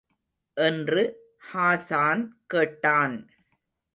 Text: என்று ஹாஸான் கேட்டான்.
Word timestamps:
என்று 0.57 1.01
ஹாஸான் 1.53 2.23
கேட்டான். 2.47 3.29